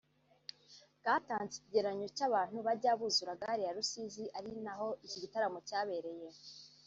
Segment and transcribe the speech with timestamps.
[0.99, 6.29] bwatanze ikigereranyo cy’abantu bajya buzura Gare ya Rusizi ari naho iki gitaramo cyabereye